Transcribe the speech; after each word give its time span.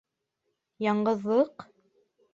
Яңғыҙлыҡ? 0.87 1.69